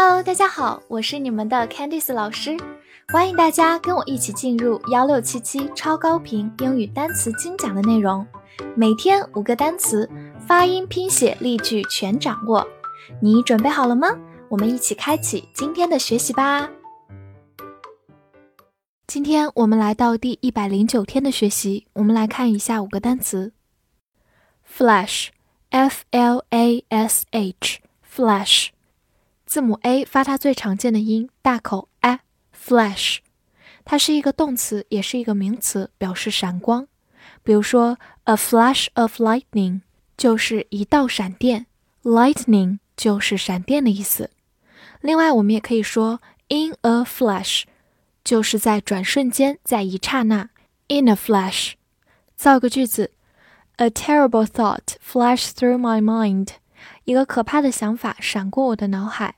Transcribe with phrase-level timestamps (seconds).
[0.00, 2.56] Hello，大家好，我是你们的 Candice 老师，
[3.08, 8.24] 欢迎大家跟我一起进入幺六七七超高频英语单词精讲的内容，
[8.76, 10.08] 每天五个单词，
[10.46, 12.64] 发音、拼写、例句全掌握，
[13.20, 14.16] 你准备好了吗？
[14.48, 16.70] 我们一起开启今天的学习吧。
[19.08, 23.52] 今天我们来到第一百零九天的学习，我们来看一下五个单词
[24.64, 28.68] ：flash，f l a s h，flash。
[29.48, 33.20] 字母 a 发它最常见的音，大口 a，flash，
[33.82, 36.86] 它是一个动词，也是一个名词，表示闪光。
[37.42, 39.80] 比如说，a flash of lightning
[40.18, 41.64] 就是一道闪电
[42.02, 44.28] ，lightning 就是闪电的意思。
[45.00, 47.62] 另外，我们也可以说 in a flash，
[48.22, 50.50] 就是在转瞬间，在一刹那
[50.88, 51.72] ，in a flash。
[52.36, 53.12] 造个句子
[53.76, 56.48] ，a terrible thought flashed through my mind，
[57.04, 59.36] 一个可怕的想法闪过我的脑海。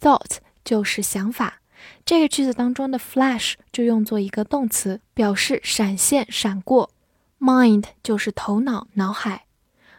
[0.00, 1.60] Thought 就是想法，
[2.04, 6.90] 这个句子当中的 flash 就用作一个动词，表示闪现、闪过。
[7.38, 9.46] Mind 就是头脑、脑海。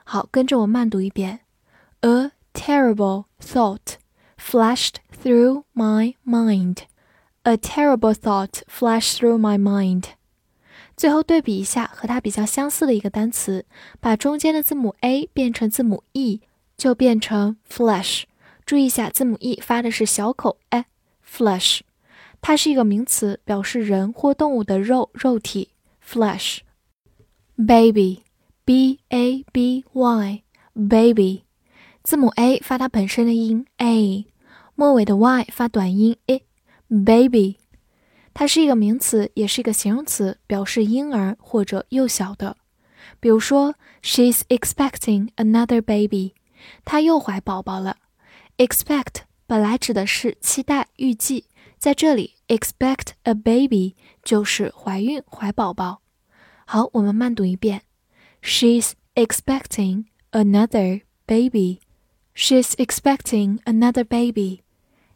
[0.06, 1.42] 好，跟着我慢读一遍
[2.02, 3.96] ：A terrible thought
[4.38, 6.80] flashed through my mind.
[7.44, 10.06] A terrible thought flashed through my mind.
[10.96, 13.66] 最后对比一下和它比较相似的一个单词，
[14.00, 16.42] 把中间的字母 a 变成字母 e，
[16.78, 18.24] 就变成 flash。
[18.66, 21.82] 注意一下，字母 e 发的是小口 a，flesh，
[22.42, 25.70] 它是一个名词，表示人或动物的肉、肉体。
[26.06, 31.44] flesh，baby，b a b y，baby，
[32.04, 34.26] 字母 a 发它本身的音 a，
[34.76, 37.56] 末尾的 y 发短音 i，baby，
[38.34, 42.58] 它是一个名词，也是一个形容词，表示婴儿或者幼小的。
[43.22, 46.34] 比如说，she's expecting another baby，
[46.84, 47.96] 她又怀宝宝了。
[48.58, 51.46] Expect 本来指的是期待、预计，
[51.80, 56.02] 在这里，expect a baby 就是怀孕、怀宝宝。
[56.66, 57.82] 好，我们慢读一遍
[58.44, 61.80] ：She's expecting another baby.
[62.36, 64.62] She's expecting another baby.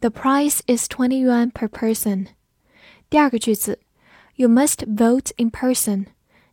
[0.00, 2.26] The price is twenty yuan per person.
[3.08, 3.78] 第二个句子
[4.34, 6.06] ，You must vote in person.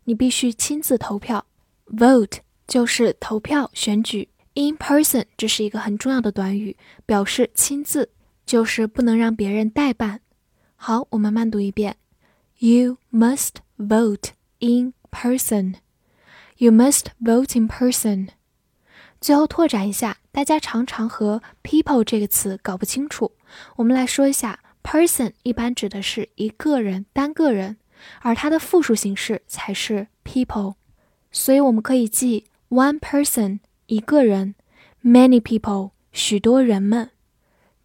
[0.06, 1.48] 你必须亲自投票。
[1.88, 2.38] Vote
[2.68, 4.30] 就是投票、选举。
[4.54, 8.12] In person 这是一个很重要的短语，表示亲自，
[8.46, 10.22] 就是不能让别人代办。
[10.88, 11.96] 好，我们慢读一遍。
[12.60, 15.78] You must vote in person.
[16.58, 18.28] You must vote in person。
[19.20, 23.32] 最后拓展一下，大家常常和 people 这个词搞不清楚。
[23.78, 27.78] 我们来说一下，person 一般指的是一个人、单个人，
[28.22, 30.76] 而它的复数形式才是 people。
[31.32, 33.58] 所以我们可以记 one person
[33.88, 34.54] 一个人
[35.04, 37.10] ，many people 许多人们。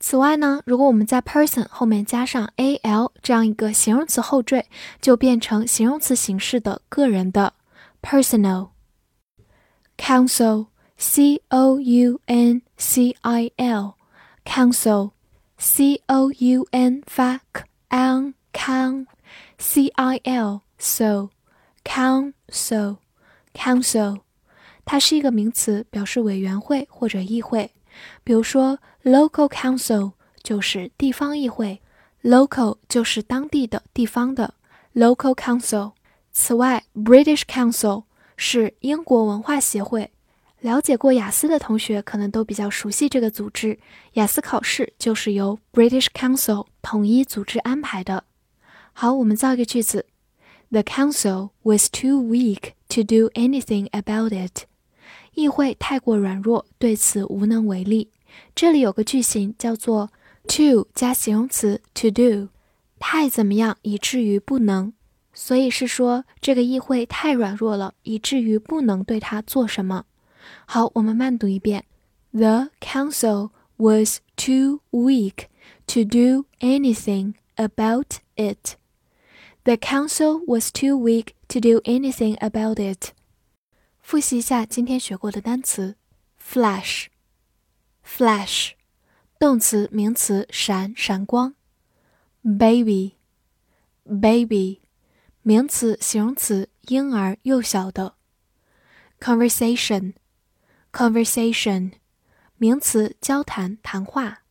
[0.03, 4.65] 此外呢，如果我们在 person 后面加上 al 这样一个形容词后缀，
[4.99, 7.53] 就变成形容词形式的个人的
[8.01, 8.71] personal。
[9.99, 13.95] council c o u n c i l
[14.47, 15.11] council
[15.59, 19.07] c o u n 发 k an can
[19.59, 21.29] c i l so
[21.85, 22.97] council
[23.53, 24.21] council
[24.87, 27.71] 它是一个名词，表示委员会或者议会。
[28.25, 31.81] 比如说，local council 就是地方议会
[32.23, 34.55] ，local 就是当地的地方的
[34.95, 35.93] local council。
[36.33, 38.05] 此外，British Council
[38.37, 40.13] 是英国文化协会。
[40.61, 43.79] 了解过雅思的同学可能都比较熟悉这个组织。
[44.13, 48.25] 雅思考试就是由 British Council 统一组织安排的。
[48.93, 50.07] 好，我们造一个句子
[50.71, 54.67] ：The council was too weak to do anything about it.
[55.41, 58.11] 议会太过软弱，对此无能为力。
[58.55, 60.11] 这里有个句型叫做
[60.47, 62.49] to 加形容词 to do，
[62.99, 64.93] 太怎么样以至于不能，
[65.33, 70.05] 所以是说这个议会太软弱了，以至于不能对它做什么。
[70.67, 71.85] 好，我们慢读一遍
[72.33, 75.47] ：The council was too weak
[75.87, 78.77] to do anything about it.
[79.65, 83.13] The council was too weak to do anything about it.
[84.10, 85.96] 复习一下今天学过的单词：
[86.40, 88.74] flash，flash，
[89.40, 91.56] 动词、名词，闪、闪光；
[92.44, 94.82] baby，baby，
[95.42, 98.14] 名词、形容词，婴儿、幼小的；
[99.20, 101.94] conversation，conversation，
[102.58, 104.44] 名词，交谈、谈话；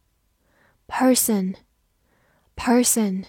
[0.89, 3.25] person，person，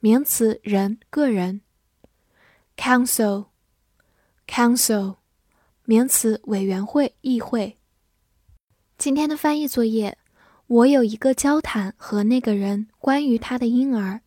[0.00, 1.60] 名词，人、个人；
[2.76, 5.16] council，council。
[5.85, 7.77] 名词委员会、议会。
[8.97, 10.17] 今天的翻译作业，
[10.67, 14.21] 我有一个交谈和那个人关于他的婴儿。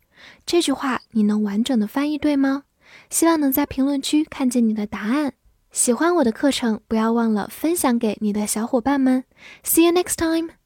[0.46, 2.64] 这句话你能完整的翻译对吗？
[3.10, 5.34] 希望能在评论区看见你的答案。
[5.72, 9.25] 喜欢我的课程，不要忘了分享给你的小伙伴们。
[9.64, 10.57] See you next time.